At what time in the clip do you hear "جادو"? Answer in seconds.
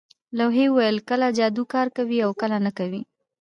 1.37-1.63